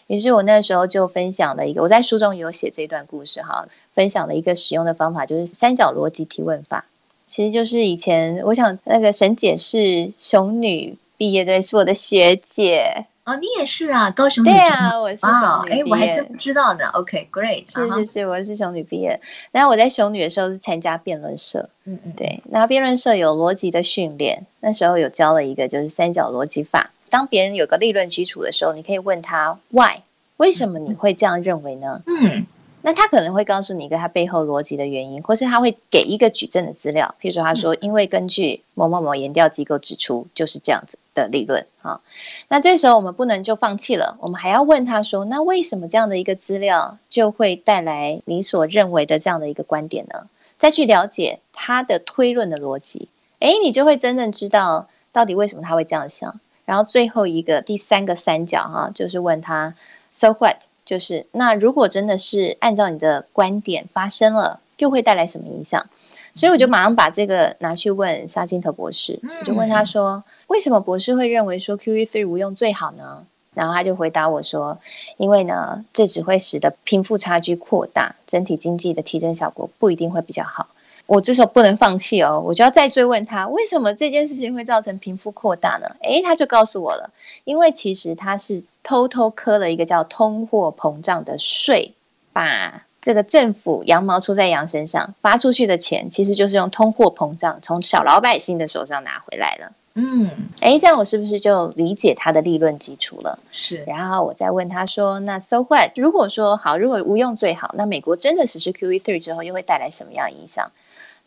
[0.08, 6.86] 于是我那时候就分享了一个，我在书中也有写这段故事哈，分享了一个使用的方法，就是三角逻辑提问法。
[7.26, 13.06] 其实就是以前我想那个沈姐是熊女毕业的，是我的学姐。
[13.24, 15.70] 哦，你也是啊，高雄对啊，我是雄女。
[15.70, 16.86] 哎，我还真不知道呢。
[16.94, 19.20] OK，Great，是是是，我是雄女毕业。
[19.52, 22.42] 然后我在雄女的时候是参加辩论社，嗯嗯，对。
[22.50, 26.90] 那辩论社有逻辑的训练，那时候有教了一个就是三角逻辑法。
[27.08, 29.98] 当别人有个立论基础的时候，你可以问他 Why，
[30.38, 32.02] 为什么你会这样认为呢？
[32.06, 32.46] 嗯。
[32.82, 42.00] 那他可能会告诉你一个他背后逻辑的原因，或是他会给一个举证的资料，譬如说他说，因为根据某某某研调机构指出，就是这样子的理论啊。
[42.48, 50.28] 那这时候我们不能就放弃了，我们还要问他说，那为什么这样的一个资料就会带来你所认为的这样的一个观点呢？
[50.56, 53.08] 再去了解他的推论的逻辑，
[53.40, 56.40] 诶，你就会真正知道到底为什么他会这样想。
[56.64, 59.74] 然后最后一个第三个三角哈，就是问他
[60.10, 60.56] ，So what？
[60.90, 65.86] 就是那如果真的是按照你的观点发生了，又会带来什么影响？
[66.34, 73.24] 所以我就马上把这个拿去问沙金特博士，我就问他说：“为什么博士会认为说 QE3 无用最好呢？”
[73.54, 74.80] 然后他就回答我说
[75.16, 80.66] ：“因为呢，这只会使得贫富差距扩大，整体经济的提振效果不一定会比较好。”
[81.10, 85.96] 我这时候不能放弃哦，我就要再追问他，为什么这件事情会造成贫富扩大呢？
[86.02, 87.10] 诶，他就告诉我了，
[87.42, 91.92] 因为其实他是偷偷磕了一个叫通货膨胀的税，
[92.32, 99.72] 把这个政府羊毛出在羊身上，发出去的钱其实就是用通货膨胀从小老百姓的手上拿回来了。
[99.94, 103.36] 嗯，诶，这样我是不是就理解他的利润基础了？
[103.50, 103.82] 是。
[103.84, 105.90] 然后我再问他说，那 So what？
[105.96, 110.70] 如果说好，如果无用最好，那美国真的实施 QE3 之后，又会带来什么样的影响？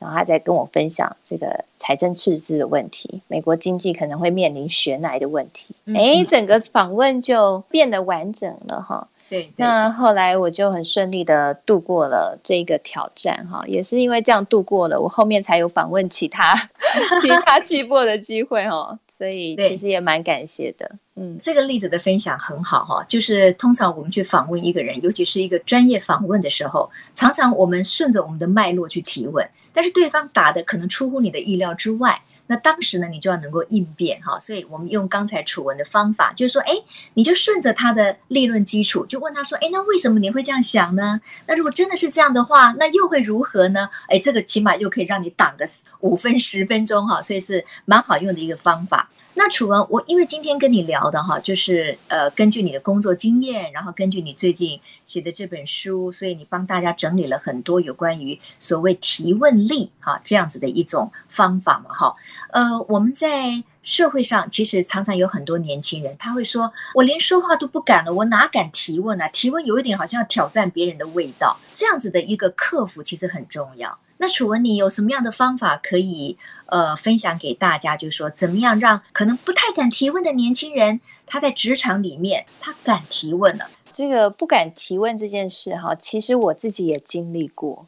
[0.03, 5.73] 然后他在跟我分享这个财政赤字的问题，美国经济可能会面临悬崖的问题。
[5.87, 9.07] 哎、嗯，整个访问就变得完整了哈。
[9.29, 16.53] 对，对，那后来我就很顺利的度过了这个挑战哈，也是因为这样度过了，我后面才有访问其他
[17.21, 18.99] 其他巨擘的机会哈。
[19.07, 20.91] 所以其实也蛮感谢的。
[21.15, 29.47] 嗯，这个例子的分享很好哈，就是通常我们去访问一个人，尤其是一个专业访问的时候，常常我们顺着我们的脉络去提问。
[29.73, 34.37] 但是对方打的可能出乎你的意料之外，那当时呢，你就要能够应变哈。
[34.39, 36.73] 所以我们用刚才楚文的方法，就是说，哎，
[37.13, 41.19] 你就顺着他的立论基础，就问他说，哎，那为什么你会这样想呢？
[41.47, 43.89] 那如果真的是这样的话，那又会如何呢？
[44.07, 45.65] 哎，这个起码又可以让你挡个
[46.01, 49.09] 五分十分钟哈，所以是蛮好用的一个方法。
[49.35, 62.13] 那楚文，我因为今天跟你聊的哈，就是呃，根据你的工作经验，然后根据你最近写的这本书，所以你帮大家整理了很多有关于所谓提问力哈这样子的一种方法嘛哈。
[62.51, 69.27] 呃，我们在社会上其实常常有很多年轻人，他会说：“我连说话都不敢了，我哪敢提问啊？
[69.29, 73.97] 提问有一点好像要挑战别人的味道。”这样子的一个克服其实很重要。
[74.23, 77.97] 那楚文，你有什么样的方法可以呃分享给大家？
[77.97, 83.69] 就是说，怎么样让可能不太敢提问的年轻人，他在职场里面他敢提问了？
[83.91, 87.85] 这个不敢提问这件事哈，其实我自己也经历过。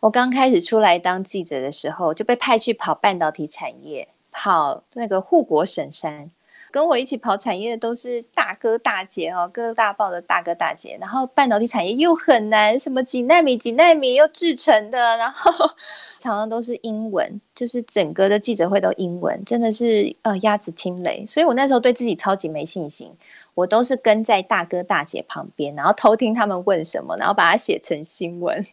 [0.00, 6.30] 我刚开始出来当记者的时候，就被派去跑半导体产业，跑那个护国神山。
[6.74, 10.98] 跟我一起跑产业的都是大哥大姐哦，各大报的大哥大姐。
[11.00, 15.52] 然后半导体产业又很难，什么几纳米几纳米又制成的，然后
[16.18, 21.24] 常常都是英文，就是整个的记者会都英文，真的是呃鸭子听雷。
[21.28, 23.14] 所以我那时候对自己超级没信心，
[23.54, 28.66] 我都是跟在大哥大姐旁边，然后偷听他们问什么，然后把它写成新闻。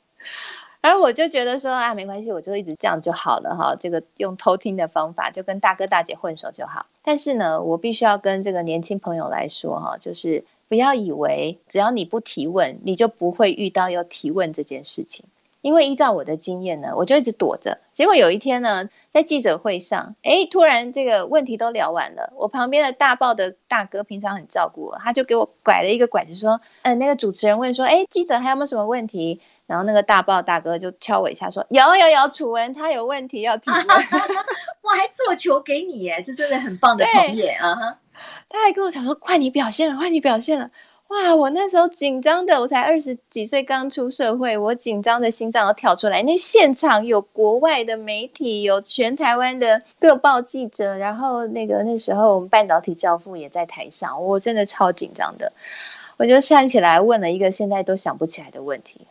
[0.81, 3.75] 而我就觉得说啊，没关系，我就一直这样就好了哈。
[3.79, 6.87] 这个用偷听的方法，就跟大哥大姐混熟就好。
[7.03, 15.23] 但是呢，我必须要跟这个年轻朋友来说哈，就是不要以为只要你不提问，你就不会遇到要提问这件事情。
[15.61, 17.77] 因为依照我的经验呢，我就一直躲着。
[17.93, 29.39] 结果有一天呢，在记者会上，诶，突然这个问题都聊完了，我旁边的大报的大哥平常很照顾我，他就给我拐了一个拐子说，嗯，那个主持人问说，诶，记者还有没有什么问题？
[29.67, 37.97] 然后那个大报大哥就敲我一下，说：“有有有，楚文他有问题要提问。”哇，还做球给你耶，这真的很棒的同业啊！
[38.49, 40.69] 他还跟我讲说：“快你表现了，快你表现了！”
[41.11, 46.23] 哇，我那时候紧张的，我才二十几岁刚出社会，我紧张的心脏要跳出来。
[46.23, 55.51] 那现场有国外的媒体，有全台湾的各报记者，然后那个那时候我们半导体教父也在台上，我真的超紧张的。
[56.15, 59.01] 我就站起来问了一个现在都想不起来的问题。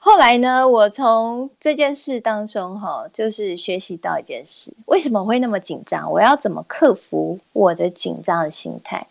[0.00, 6.10] 后来呢，我从这件事当中哈，就是学习到一件事：为什么会那么紧张？
[6.12, 9.04] 我要怎么克服我的紧张的心态？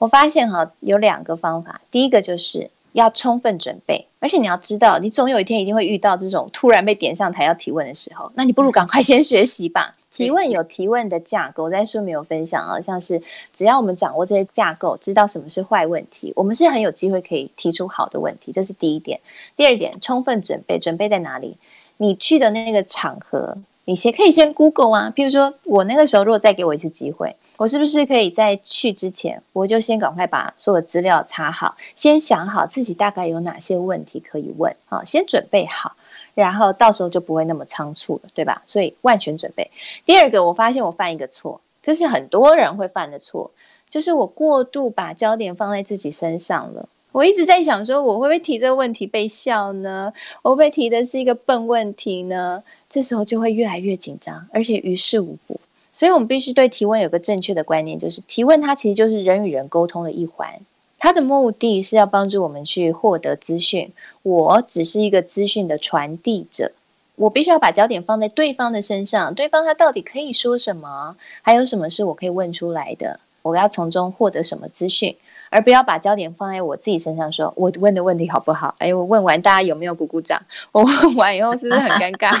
[0.00, 1.82] 我发现哈，有两个方法。
[1.90, 9.94] 第一个就是要充分准备，而且你要知道，你总有一天一定会遇到这种突然被点上台要提问的时候，那你不如赶快先学习吧。
[10.10, 13.20] 提问有提问的架构，在书里面有分享啊，像是
[13.52, 18.52] 只要我们掌握这些架构，知道什么是坏问题，我们是很有机会可以提出好的问题。
[18.52, 19.20] 这是第一点。
[19.54, 21.58] 第二点，充分准备，准备在哪里？
[21.98, 25.12] 你去的那个场合，你先可以先 Google 啊。
[25.14, 35.94] 譬如说，我那个时候如果再给我一次机会，我是不是可以在去之前，我就先赶快把所有资料查好，先想好自己大概有哪些问题可以问啊，先准备好。
[36.34, 38.62] 然后到时候就不会那么仓促了，对吧？
[38.64, 39.70] 所以万全准备。
[40.06, 43.50] 第二个，我发现我犯一个错，这是很多人会犯的错，
[43.90, 46.88] 就是我过度把焦点放在自己身上了。
[47.12, 50.10] 我一直在想说，我会不会提这个问题被笑呢？
[50.40, 52.62] 我会不会提的是一个笨问题呢？
[52.88, 55.60] 这时候就会越来越紧张，而且于事无补。
[55.92, 60.60] 所以我们必须对提问有个正确的观念，就是提问它其实就是人与人沟通的一环。
[61.02, 63.90] 它的目的是要帮助我们去获得资讯，
[64.22, 66.72] 我只是一个资讯的传递者，
[67.16, 75.16] 我必须要把焦点放在对方的身上，对方他到底可以说什么，还有什么是我可以问出来的，我要从中获得什么资讯，
[75.48, 78.74] 而不要把焦点放在我自己身上说，说我问的问题好不好？
[78.78, 80.38] 哎，我问完大家有没有鼓鼓掌？
[80.70, 82.36] 我问完以后是不是很尴尬？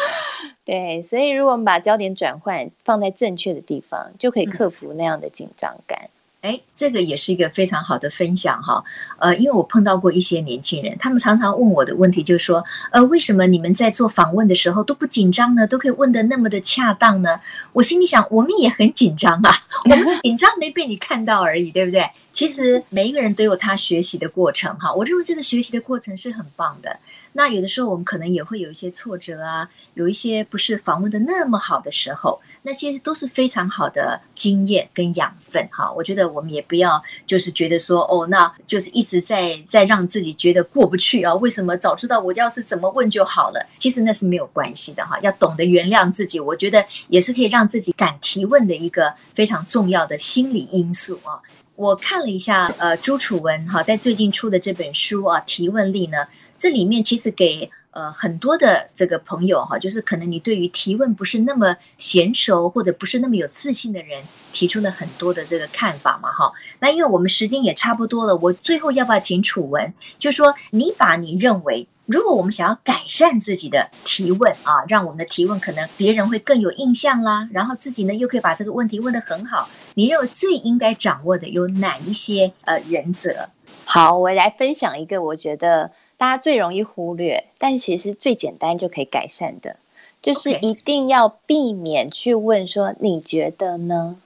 [0.64, 6.10] 对，所以如果我们把焦点转换放在正确的地方，就可以克服那样的紧张感。
[6.42, 8.84] 哎，这个也是一个非常好的分享哈，
[9.18, 15.66] 呃，因为我碰到过一些年轻人，他们常常问我的问题就是说，呃，为什么你们在做访问的时候都不紧张呢？
[15.66, 17.40] 都可以问的那么的恰当呢？
[17.72, 19.50] 我心里想，我们也很紧张啊，
[19.90, 22.08] 我们紧张没被你看到而已，对不对？
[22.30, 26.96] 其实每一个人都有他学习的过程哈，我认为这个学习的过程是很棒的。
[27.36, 35.92] 那有的时候我们可能也会有一些挫折啊，有一些不是访问的那么好的时候，那些都是非常好的经验跟养分哈。
[35.92, 41.34] 我觉得我们也不要就是觉得说哦，那就是一直在在让自己觉得过不去啊。
[41.34, 43.60] 为什么早知道我要是怎么问就好了？
[43.76, 45.20] 其实那是没有关系的哈。
[45.20, 51.36] 要懂得原谅自己，我觉得也是可以让自己敢提问的一个非常重要的心理因素啊。
[51.74, 56.26] 我看了一下呃朱楚文哈在最近出的这本书啊，提问力呢。
[56.58, 64.22] 这里面其实给呃很多的这个朋友哈，就是可能你对于提问不是那么娴熟或者不是那么有自信的人，
[64.52, 66.52] 提出了很多的这个看法嘛哈。
[66.80, 83.48] 那因为我们时间也差不多了，我最后要不要请楚文，就说你把你认为，如果我们想要改善自己的提问啊，让我们的提问可能别人会更有印象啦，然后自己呢又可以把这个问题问得很好，你认为最应该掌握的有哪一些呃原则？
[83.86, 85.90] 好，我来分享一个我觉得。
[86.16, 89.76] 大家最容易忽略，但其实最简单就可以改善的，
[90.22, 94.16] 就是一定要避免去问说“你觉得呢？”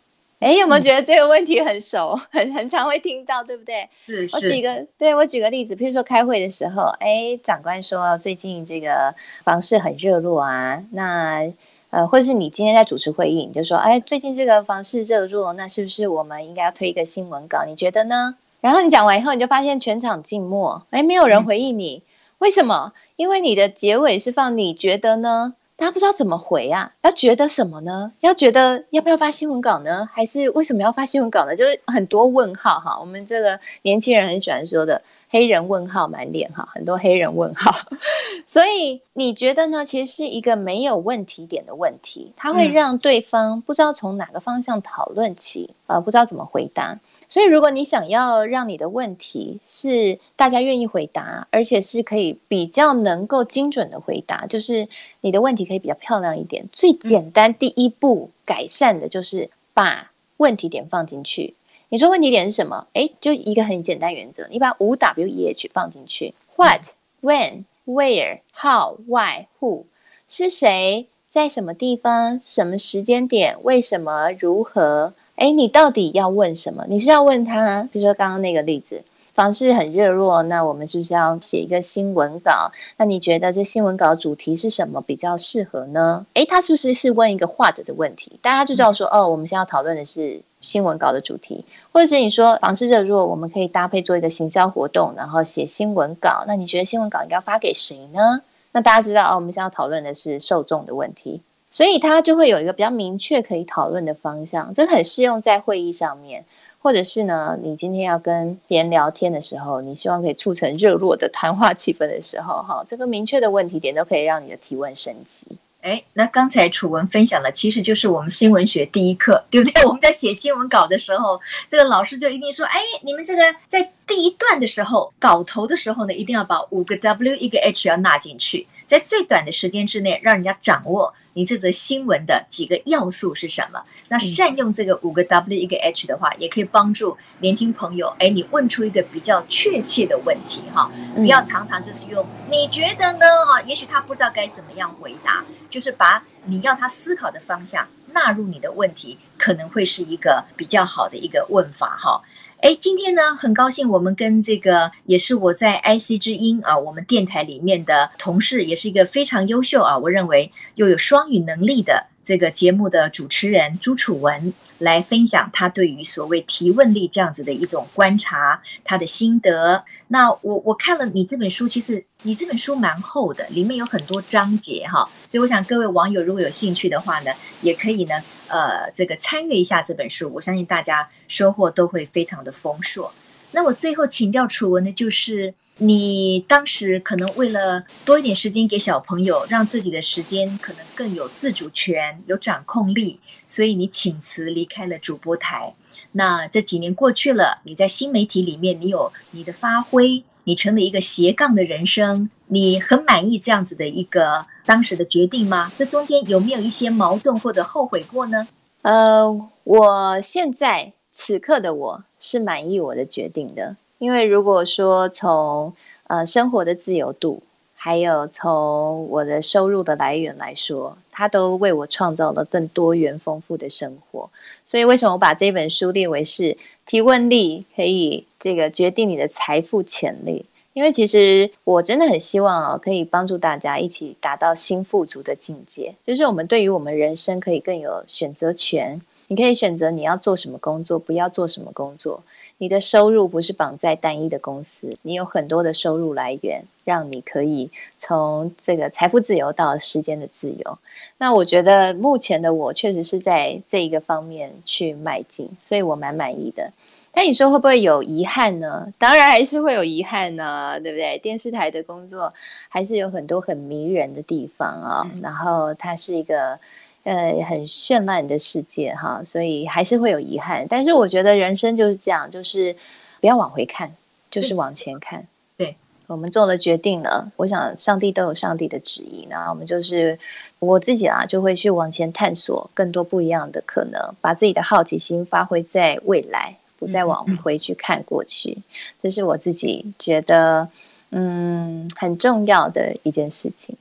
[0.40, 3.86] 哎，有没有觉得这个问题很熟，嗯、很很常会听到，对不对？
[4.06, 4.36] 是是。
[4.36, 9.14] 我举个，对，我举个例子，譬如说开会的时候，哎，长官说最近这个
[9.44, 11.52] 房市很热络啊，那
[11.90, 17.64] 呃，或者是你今天在主持会议，你就说，哎，最近这个房市热络，那是不是我们应该要推一个新闻稿？
[17.66, 18.36] 你觉得呢？
[18.60, 22.02] 然后你讲完以后，你就发现全场静默，哎，没有人回应你，嗯、
[22.38, 22.92] 为什么？
[23.16, 25.54] 因为你的结尾是放你觉得呢？
[25.76, 26.92] 大家不知道怎么回啊？
[27.00, 28.12] 要觉得什么呢？
[28.20, 30.06] 要觉得要不要发新闻稿呢？
[30.12, 31.56] 还是为什么要发新闻稿呢？
[31.56, 32.98] 就是很多问号哈。
[33.00, 35.00] 我们这个年轻人很喜欢说的
[35.30, 37.74] “黑人问号满脸”哈，很多黑人问号。
[38.46, 39.86] 所以你觉得呢？
[39.86, 46.98] 其实是一个没有问题点的问题，它会让对方不知道从哪个方向讨论起，呃，不知道怎么回答。
[47.30, 54.88] 所以，如果你想要让你的问题是大家愿意回答，而且是可以比较能够精准的回答，就是
[55.20, 56.68] 你的问题可以比较漂亮一点。
[56.72, 61.54] 最简单第一步改善的就是把问题点放进去。
[61.88, 62.88] 你说问题点是什么？
[62.94, 69.84] 诶，就一个很简单原则，你把五 W E H 放进去：What、When、Where、How、Why、Who，
[70.26, 75.14] 是谁在什么地方、什么时间点、为什么、如何。
[75.40, 76.84] 哎，你到底要问什么？
[76.86, 82.70] 你是要问他，比如说刚刚那个例子，房市很热络，那我们是不是要写一个新闻稿？
[82.98, 86.26] 那你觉得这新闻稿主题是什么比较适合呢？
[86.34, 88.38] 哎，他是不是是问一个画者的问题？
[88.42, 96.44] 大家就知道说，哦，我们现在要讨论的是新闻稿的主题，或者是你说房市热络，我们可以搭配做一个行销活动，然后写新闻稿。
[96.46, 98.42] 那你觉得新闻稿应该发给谁呢？
[98.72, 101.40] 那大家知道，哦，我们现在要讨论的是受众的问题。
[101.70, 106.44] 所以他就会有一个比较明确可以讨论的方向，这很适用在会议上面，
[106.80, 115.46] 或者是呢，你今天要跟别人聊天的时候，你希望可以促成热络的谈话气氛的时候，哈，这个明确的问题点都可以让你的提问升级。
[115.82, 119.82] 哎，那刚才楚文分享的其实就是我们新闻学第一课，对不对？
[119.88, 131.14] 我们在写新闻稿的时候，这个老师就一定说，哎，你们这个在第一段的时候，稿头的时候呢，一定要把五个 W 一个 H 要纳进去，在最短的时间之内，让人家掌握。
[131.34, 133.80] 你这则新闻的几个要素是什么？
[134.08, 138.12] 那善用这个五个 W 一个 H 的话，也可以帮助年轻朋友。
[138.18, 143.26] 哎，你问出一个比较确切的问题哈，不要常常就是用你觉得呢？
[143.46, 152.20] 哈，也许他不知道该怎么样回答，就是把你要他思考的方向纳入你的问题，可能会是一个比较好的一个问法哈。
[152.60, 164.52] 哎，今天呢，很高兴我们跟这个也是我在 IC 之音啊，我们电台里面的同事，也是一个非常优秀啊，我认为又有双语能力的这个节目的主持人朱楚文。
[164.80, 169.84] 来分享他对于所谓提问力这样子的一种观察，他的心得。
[170.08, 177.30] 那我我看了你这本书，其实你这本书蛮厚的，里面有很多章节哈，所以我想各位网友如果有兴趣的话呢，
[177.60, 178.14] 也可以呢，
[178.50, 183.12] 呃，这个参阅一下这本书，我相信大家收获都会非常的丰硕。
[183.52, 185.54] 那我最后请教楚文的就是。
[185.82, 195.72] 你当时可能为了多一点时间给小朋友，让自己的时间可能更有自主权、有掌控力，所以你请辞离开了主播台。
[196.12, 205.70] 那这几年过去了，你在新媒体里面，你有你的发挥，你成了一个斜杠的人生，你很满意这样子的一个当时的决定吗？
[205.76, 208.46] 这中间有没有一些矛盾或者后悔过呢？
[208.82, 213.76] 呃，我现在此刻的我是满意我的决定的。
[213.98, 215.74] 因为如果说从
[216.06, 217.42] 呃生活的自由度，
[217.74, 224.30] 还有从我的收入的来源来说，它都为我创造了更多元丰富的生活。
[224.64, 226.56] 所以为什么我把这本书列为是
[226.86, 230.46] 提问力可以这个决定你的财富潜力？
[230.80, 238.98] 因为其实我真的很希望啊，可以帮助大家一起达到新富足的境界，就是我们对于我们人生可以更有选择权。
[239.28, 242.22] 你可以选择你要做什么工作，不要做什么工作。
[242.56, 250.78] 你的收入不是绑在单一的公司，你有很多的收入来源，让你可以从这个财富自由到时间的自由。
[251.18, 256.72] 那我觉得目前的我确实是在这一个方面去迈进，所以我蛮满意的。
[257.12, 258.92] 但你说会不会有遗憾呢？
[258.98, 261.18] 当然还是会有遗憾呢，对不对？
[261.18, 262.32] 电视台的工作
[262.68, 266.58] 还是有很多很迷人的地方啊，嗯、然后它是一个。
[267.02, 270.66] 呃，很绚烂的世界哈，所以还是会有遗憾。
[270.68, 272.76] 但是我觉得人生就是这样，就是
[273.22, 273.90] 不要往回看，
[274.30, 275.26] 就是往前看。
[275.56, 275.76] 对，对
[276.08, 280.18] 我们做了决定了，我想上帝都有上帝的旨意，然后我们就是
[280.58, 288.58] 我自己啊，就会去往前探索更多不一样的可能，把自己的好奇心发挥在未来，不再往回去看过去。
[289.00, 290.68] 这是我自己觉得
[291.10, 293.76] 嗯很重要的一件事情。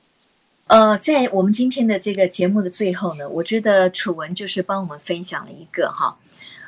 [0.68, 6.14] 呃，在我们今天的这个节目的最后呢，我觉得楚文就是帮我们分享了一个哈，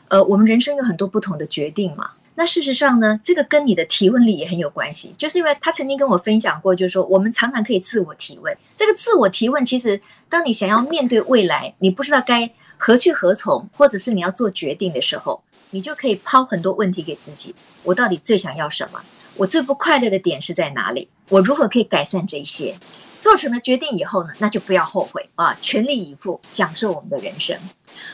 [0.08, 2.10] 呃，我们人生有很多不同的决定嘛。
[2.34, 8.56] 那事实上呢，这个跟你的提问力也很有关系，就是因为他曾经跟我分享过，就是说我们常常可以自我提问。
[8.74, 15.40] 这个自我提问，其实当你想要面对未来，你不知道该何去何从，或者是你要做决定的时候，
[15.72, 17.52] 你就可以抛很多问题给自己：
[17.82, 19.02] 我到底最想要什么？
[19.36, 21.08] 我最不快乐的点是在哪里？
[21.30, 22.76] 我如何可以改善这些？
[23.18, 27.56] 做成了决定以后呢，那就不要后悔啊，全力以赴，享受我们的人生。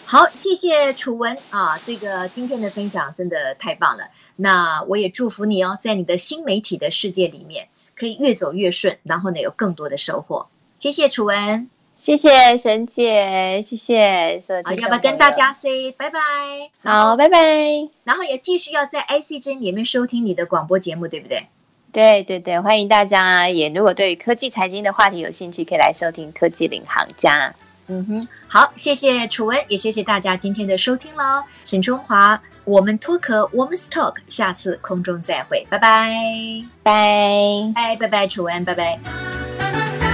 [0.04, 4.04] 好，谢谢楚文啊，这个今天的分享真的太棒了。
[4.36, 10.46] 那我也祝福你哦，在你的新媒体的世界里面，可以越走越顺，然后呢，有更多的收获。
[10.78, 11.68] 谢谢楚文，
[11.98, 14.40] 谢谢沈姐，谢谢。
[14.64, 16.20] 好，要不要跟大家 say 拜拜？
[16.84, 17.36] 好，拜拜。
[18.04, 21.48] 然后也继续要在 ICG 里面收听你的广播节目，对不对？
[21.90, 27.52] 对对对，欢迎大家也如果对科技财经的话题有兴趣，可以来收听科技领航家。
[27.88, 31.42] 嗯哼，好，谢谢楚文，也谢谢大家今天的收听喽。
[31.64, 36.14] 沈春华，我们脱壳，Woman's Talk，下次空中再会，拜拜，
[36.84, 40.07] 拜，拜拜拜，楚文，拜拜。